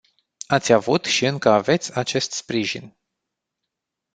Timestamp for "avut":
0.73-1.05